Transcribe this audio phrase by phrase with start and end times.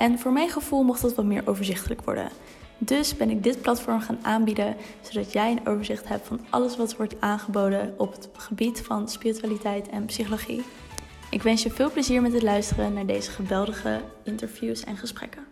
[0.00, 2.28] En voor mijn gevoel mocht dat wat meer overzichtelijk worden.
[2.78, 6.96] Dus ben ik dit platform gaan aanbieden, zodat jij een overzicht hebt van alles wat
[6.96, 10.62] wordt aangeboden op het gebied van spiritualiteit en psychologie.
[11.30, 15.46] Ik wens je veel plezier met het luisteren naar deze geweldige interviews en gesprekken.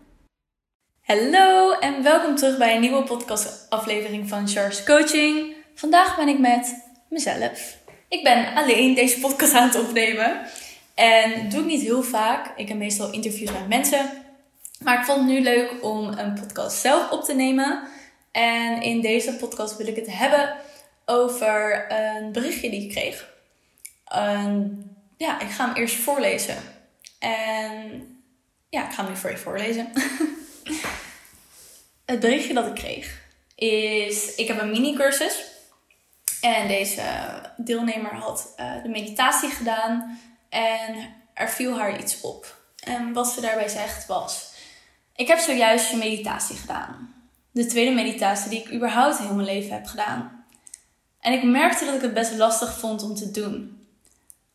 [1.03, 5.55] Hallo en welkom terug bij een nieuwe podcastaflevering van Charles Coaching.
[5.75, 7.79] Vandaag ben ik met mezelf.
[8.09, 10.41] Ik ben alleen deze podcast aan het opnemen.
[10.95, 12.53] En doe ik niet heel vaak.
[12.57, 14.27] Ik heb meestal interviews met mensen.
[14.83, 17.89] Maar ik vond het nu leuk om een podcast zelf op te nemen.
[18.33, 20.57] En in deze podcast wil ik het hebben
[21.05, 23.29] over een berichtje die ik kreeg.
[25.17, 26.57] ja, ik ga hem eerst voorlezen.
[27.19, 28.03] En
[28.69, 29.93] ja, ik ga hem nu voor je voorlezen.
[32.05, 35.47] het berichtje dat ik kreeg is: ik heb een mini-cursus.
[36.41, 37.03] En deze
[37.57, 42.57] deelnemer had uh, de meditatie gedaan en er viel haar iets op.
[42.85, 44.53] En wat ze daarbij zegt was:
[45.19, 47.15] ik heb zojuist je meditatie gedaan.
[47.51, 50.45] De tweede meditatie die ik überhaupt heel mijn leven heb gedaan.
[51.21, 53.87] En ik merkte dat ik het best lastig vond om te doen.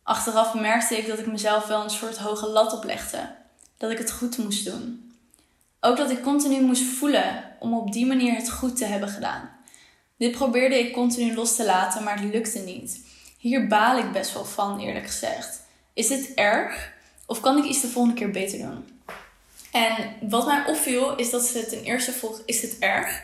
[0.04, 3.36] Achteraf merkte ik dat ik mezelf wel een soort hoge lat oplegde.
[3.78, 5.14] Dat ik het goed moest doen.
[5.80, 9.50] Ook dat ik continu moest voelen om op die manier het goed te hebben gedaan.
[10.18, 13.06] Dit probeerde ik continu los te laten, maar het lukte niet.
[13.38, 15.62] Hier baal ik best wel van, eerlijk gezegd.
[15.94, 16.94] Is dit erg?
[17.26, 18.94] Of kan ik iets de volgende keer beter doen?
[19.74, 23.24] En wat mij opviel is dat ze ten eerste vroeg, is het erg?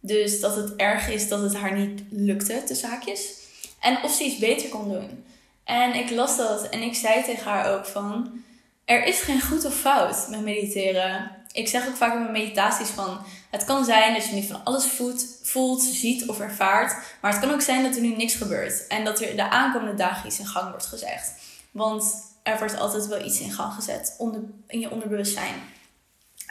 [0.00, 3.32] Dus dat het erg is dat het haar niet lukte, de zaakjes.
[3.80, 5.24] En of ze iets beter kon doen.
[5.64, 8.42] En ik las dat en ik zei tegen haar ook van...
[8.84, 11.30] Er is geen goed of fout met mediteren.
[11.52, 13.20] Ik zeg ook vaak in mijn meditaties van...
[13.50, 16.96] Het kan zijn dat je nu van alles voelt, voelt, ziet of ervaart.
[17.20, 18.86] Maar het kan ook zijn dat er nu niks gebeurt.
[18.86, 21.32] En dat er de aankomende dagen iets in gang wordt gezegd.
[21.70, 22.04] Want
[22.42, 25.54] er wordt altijd wel iets in gang gezet onder, in je onderbewustzijn.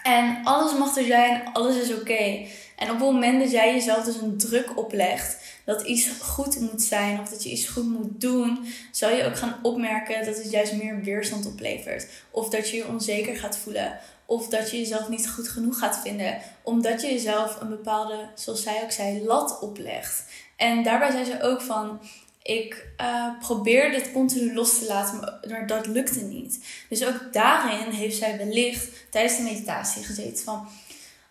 [0.04, 2.46] En alles mag er zijn, alles is oké.
[2.76, 6.82] En op het moment dat jij jezelf dus een druk oplegt dat iets goed moet
[6.82, 10.52] zijn of dat je iets goed moet doen, zal je ook gaan opmerken dat het
[10.52, 12.08] juist meer weerstand oplevert.
[12.32, 14.00] Of dat je je onzeker gaat voelen.
[14.26, 16.38] Of dat je jezelf niet goed genoeg gaat vinden.
[16.64, 20.24] Omdat je jezelf een bepaalde, zoals zij ook zei, lat oplegt.
[20.56, 22.02] En daarbij zei ze ook van
[22.44, 26.66] ik uh, probeerde het continu los te laten, maar dat lukte niet.
[26.90, 30.68] Dus ook daarin heeft zij wellicht tijdens de meditatie gezeten van...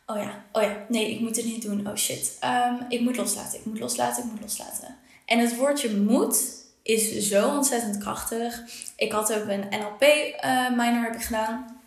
[0.06, 1.88] Oh ja, oh ja, nee, ik moet het niet doen.
[1.88, 4.96] Oh shit, um, ik moet loslaten, ik moet loslaten, ik moet loslaten.
[5.24, 8.62] En het woordje moet is zo ontzettend krachtig.
[8.96, 11.79] Ik had ook een NLP uh, eh, heb ik gedaan.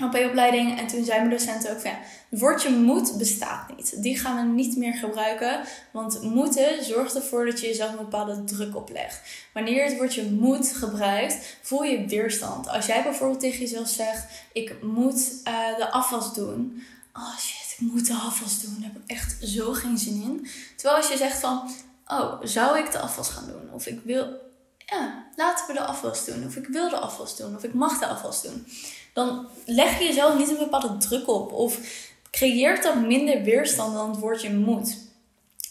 [0.00, 0.78] NLP-opleiding.
[0.78, 4.02] En toen zei mijn docent ook van ja, het woordje moet bestaat niet.
[4.02, 5.60] Die gaan we niet meer gebruiken.
[5.90, 9.20] Want moeten zorgt ervoor dat je jezelf een bepaalde druk oplegt.
[9.52, 12.68] Wanneer het woordje moet gebruikt, voel je weerstand.
[12.68, 16.82] Als jij bijvoorbeeld tegen jezelf zegt, ik moet uh, de afwas doen.
[17.12, 18.76] Oh shit, ik moet de afwas doen.
[18.80, 20.48] Daar heb ik echt zo geen zin in.
[20.76, 21.70] Terwijl als je zegt van,
[22.06, 23.72] oh, zou ik de afwas gaan doen?
[23.72, 24.49] Of ik wil,
[24.90, 26.46] ja, laten we de afwas doen.
[26.46, 27.56] Of ik wil de afwas doen.
[27.56, 28.66] Of ik mag de afwas doen
[29.12, 31.52] dan leg je jezelf niet een bepaalde druk op.
[31.52, 31.78] Of
[32.30, 35.08] creëert dat minder weerstand dan het woordje moet.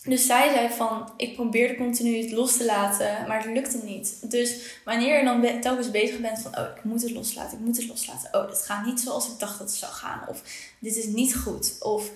[0.03, 4.31] Dus zij zei van, ik probeerde continu het los te laten, maar het lukte niet.
[4.31, 7.77] Dus wanneer je dan telkens bezig bent van, oh, ik moet het loslaten, ik moet
[7.77, 8.29] het loslaten.
[8.33, 10.21] Oh, dit gaat niet zoals ik dacht dat het zou gaan.
[10.27, 10.41] Of
[10.79, 11.75] dit is niet goed.
[11.79, 12.09] Of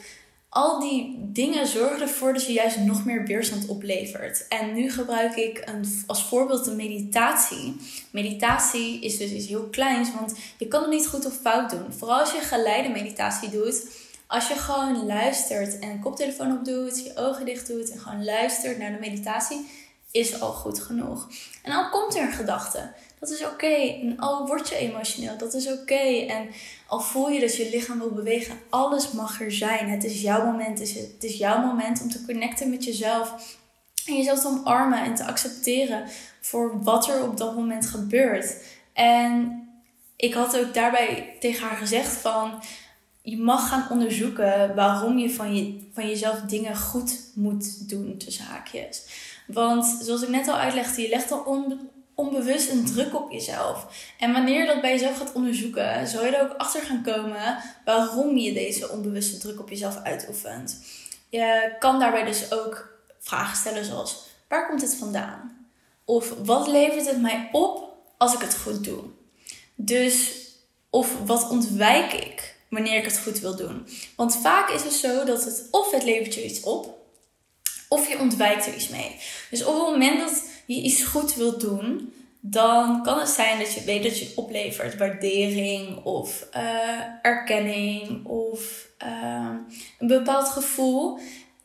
[0.54, 4.48] al die dingen zorgen ervoor dat je juist nog meer weerstand oplevert.
[4.48, 7.76] En nu gebruik ik een, als voorbeeld de meditatie.
[8.12, 11.94] Meditatie is dus iets heel kleins, want je kan het niet goed of fout doen.
[11.94, 14.02] Vooral als je geleide meditatie doet.
[14.28, 18.26] Als je gewoon luistert en een koptelefoon op doet, je ogen dicht doet en gewoon
[18.26, 19.68] luistert naar de meditatie,
[20.14, 21.30] is al goed genoeg.
[21.62, 22.92] En dan komt er een gedachte.
[23.20, 23.76] Dat is oké.
[24.02, 26.26] En al word je emotioneel, dat is oké.
[26.28, 26.50] En
[26.88, 29.90] al voel je dat je lichaam wil bewegen, alles mag er zijn.
[29.90, 30.80] Het is jouw moment.
[30.80, 33.58] Het is jouw moment om te connecten met jezelf.
[34.06, 36.08] En jezelf te omarmen en te accepteren
[36.42, 38.56] voor wat er op dat moment gebeurt.
[38.94, 39.64] En
[40.16, 42.64] ik had ook daarbij tegen haar gezegd van...
[43.26, 48.46] Je mag gaan onderzoeken waarom je van, je van jezelf dingen goed moet doen, tussen
[48.46, 49.06] haakjes.
[49.48, 53.88] Want zoals ik net al uitlegde, je legt al on, onbewust een druk op jezelf.
[54.20, 57.58] En wanneer je dat bij jezelf gaat onderzoeken, zal je er ook achter gaan komen
[57.86, 60.86] waarom je deze onbewuste druk op jezelf uitoefent.
[61.30, 65.68] Je kan daarbij dus ook vragen stellen zoals: waar komt het vandaan?
[66.06, 69.04] Of wat levert het mij op als ik het goed doe?
[69.76, 70.32] Dus,
[70.90, 73.88] of wat ontwijk ik wanneer ik het goed wil doen?
[74.16, 77.03] Want vaak is het zo dat het of het levert je iets op,
[77.94, 79.16] of je ontwijkt er iets mee.
[79.50, 83.74] Dus op het moment dat je iets goed wilt doen, dan kan het zijn dat
[83.74, 86.62] je weet dat je het oplevert waardering of uh,
[87.22, 89.50] erkenning of uh,
[90.00, 91.20] een bepaald gevoel.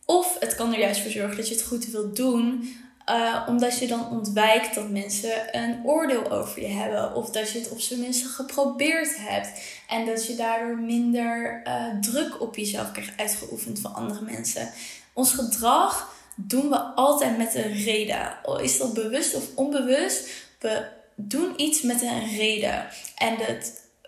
[0.05, 2.77] Of het kan er juist voor zorgen dat je het goed wilt doen,
[3.09, 7.15] uh, omdat je dan ontwijkt dat mensen een oordeel over je hebben.
[7.15, 9.49] Of dat je het op zijn minst geprobeerd hebt.
[9.89, 11.63] En dat je daardoor minder
[12.01, 14.73] druk op jezelf krijgt uitgeoefend van andere mensen.
[15.13, 18.39] Ons gedrag doen we altijd met een reden.
[18.61, 20.29] Is dat bewust of onbewust?
[20.59, 22.87] We doen iets met een reden.
[23.17, 23.33] En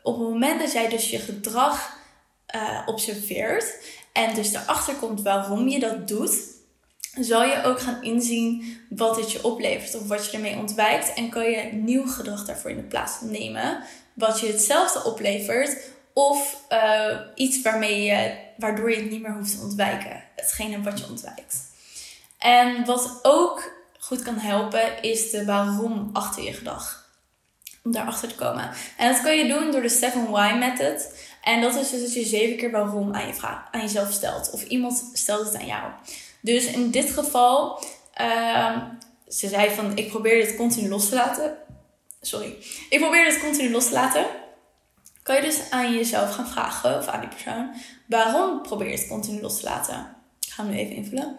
[0.02, 1.98] op het moment dat jij dus je gedrag
[2.54, 3.74] uh, observeert
[4.12, 6.32] en dus erachter komt waarom je dat doet,
[7.20, 11.14] zal je ook gaan inzien wat het je oplevert of wat je ermee ontwijkt.
[11.14, 13.82] En kan je nieuw gedrag daarvoor in de plaats nemen,
[14.14, 15.76] wat je hetzelfde oplevert.
[16.12, 20.24] Of uh, iets waarmee je, waardoor je het niet meer hoeft te ontwijken.
[20.36, 21.69] Hetgene wat je ontwijkt.
[22.40, 27.08] En wat ook goed kan helpen, is de waarom achter je gedrag.
[27.84, 28.70] Om daarachter te komen.
[28.96, 31.14] En dat kan je doen door de 7 Why method.
[31.42, 33.40] En dat is dus dat je zeven keer waarom aan, je
[33.70, 34.50] aan jezelf stelt.
[34.50, 35.90] Of iemand stelt het aan jou.
[36.40, 37.84] Dus in dit geval,
[38.20, 38.76] uh,
[39.28, 41.56] ze zei van ik probeer dit continu los te laten.
[42.20, 42.56] Sorry.
[42.88, 44.26] Ik probeer dit continu los te laten.
[45.22, 47.74] Kan je dus aan jezelf gaan vragen, of aan die persoon,
[48.06, 50.16] waarom probeer je het continu los te laten?
[50.40, 51.38] Ik ga hem nu even invullen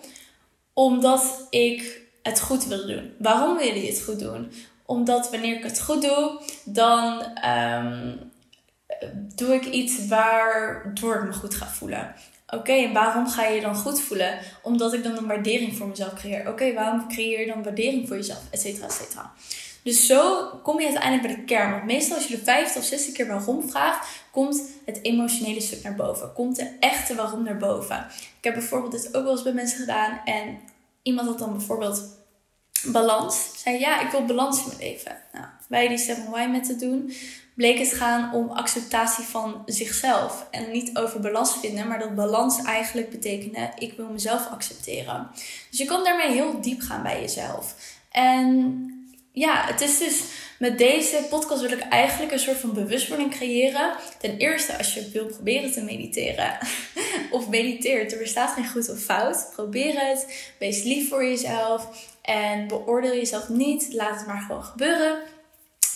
[0.73, 3.13] omdat ik het goed wil doen.
[3.17, 4.51] Waarom wil je het goed doen?
[4.85, 8.19] Omdat wanneer ik het goed doe, dan um,
[9.35, 12.15] doe ik iets waardoor ik me goed ga voelen.
[12.47, 14.39] Oké, en waarom ga je je dan goed voelen?
[14.61, 16.49] Omdat ik dan een waardering voor mezelf creëer.
[16.49, 18.41] Oké, waarom creëer je dan waardering voor jezelf?
[18.49, 19.33] Etcetera, etcetera.
[19.83, 21.71] Dus zo kom je uiteindelijk bij de kern.
[21.71, 25.83] Want meestal als je de vijfde of zesde keer waarom vraagt, komt het emotionele stuk
[25.83, 26.33] naar boven.
[26.33, 28.07] Komt de echte waarom naar boven.
[28.37, 30.21] Ik heb bijvoorbeeld dit ook wel eens bij mensen gedaan.
[30.25, 30.59] En
[31.01, 32.03] iemand had dan bijvoorbeeld
[32.85, 33.49] balans.
[33.55, 35.17] Zei ja, ik wil balans in mijn leven.
[35.33, 37.13] Nou, bij die 7 Why met te doen,
[37.55, 40.47] bleek het gaan om acceptatie van zichzelf.
[40.51, 45.29] En niet over balans vinden, maar dat balans eigenlijk betekende ik wil mezelf accepteren.
[45.69, 47.75] Dus je kan daarmee heel diep gaan bij jezelf.
[48.11, 49.00] En
[49.31, 50.21] ja, het is dus
[50.59, 53.93] met deze podcast wil ik eigenlijk een soort van bewustwording creëren.
[54.19, 56.57] Ten eerste, als je wil proberen te mediteren
[57.31, 59.49] of mediteert, er bestaat geen goed of fout.
[59.53, 60.51] Probeer het.
[60.59, 63.93] Wees lief voor jezelf en beoordeel jezelf niet.
[63.93, 65.19] Laat het maar gewoon gebeuren.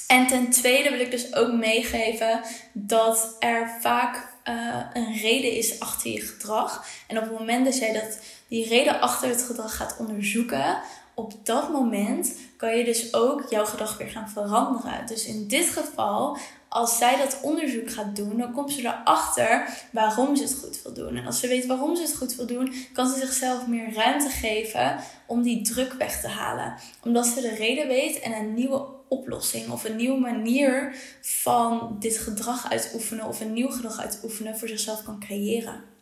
[0.07, 2.41] En ten tweede wil ik dus ook meegeven
[2.73, 6.85] dat er vaak uh, een reden is achter je gedrag.
[7.07, 10.79] En op het moment dat jij dat, die reden achter het gedrag gaat onderzoeken,
[11.15, 15.05] op dat moment kan je dus ook jouw gedrag weer gaan veranderen.
[15.07, 16.37] Dus in dit geval,
[16.69, 20.93] als zij dat onderzoek gaat doen, dan komt ze erachter waarom ze het goed wil
[20.93, 21.15] doen.
[21.15, 24.29] En als ze weet waarom ze het goed wil doen, kan ze zichzelf meer ruimte
[24.29, 26.73] geven om die druk weg te halen.
[27.03, 32.17] Omdat ze de reden weet en een nieuwe oplossing of een nieuwe manier van dit
[32.17, 35.94] gedrag uitoefenen of een nieuw gedrag uitoefenen voor zichzelf kan creëren.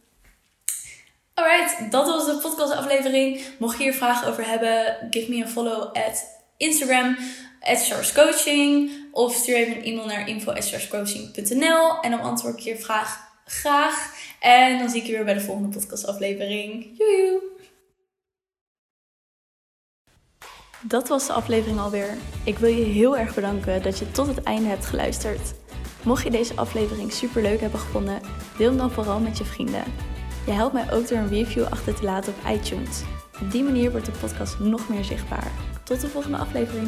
[1.44, 3.42] Alright, dat was de podcast aflevering.
[3.60, 6.26] Mocht je hier vragen over hebben, give me a follow at
[6.58, 7.18] Instagram,
[7.62, 8.92] at Coaching.
[9.12, 14.14] Of stuur even een e-mail naar info.coaching.nl en dan antwoord ik je vraag graag.
[14.40, 16.98] En dan zie ik je weer bij de volgende podcast aflevering.
[16.98, 17.42] Joejoe!
[20.82, 22.18] Dat was de aflevering alweer.
[22.44, 25.54] Ik wil je heel erg bedanken dat je tot het einde hebt geluisterd.
[26.04, 28.22] Mocht je deze aflevering super leuk hebben gevonden,
[28.58, 29.84] deel hem dan vooral met je vrienden.
[30.46, 33.04] Je helpt mij ook door een review achter te laten op iTunes.
[33.42, 35.52] Op die manier wordt de podcast nog meer zichtbaar.
[35.84, 36.88] Tot de volgende aflevering.